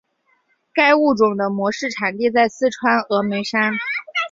[0.73, 3.71] 该物种的模式产地在四川峨眉山。